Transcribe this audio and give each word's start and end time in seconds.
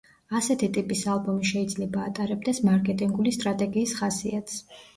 ასეთი 0.37 0.69
ტიპის 0.77 1.03
ალბომი 1.15 1.45
შეიძლება 1.49 2.07
ატარებდეს 2.11 2.63
მარკეტინგული 2.71 3.37
სტრატეგიის 3.39 3.97
ხასიათს. 4.03 4.61